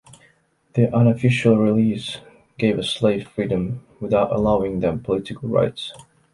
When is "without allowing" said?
3.99-4.79